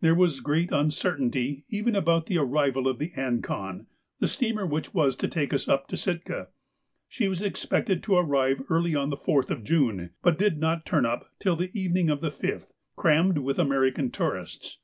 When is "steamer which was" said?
4.26-5.14